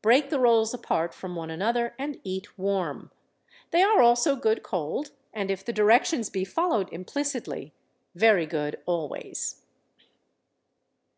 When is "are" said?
3.82-4.00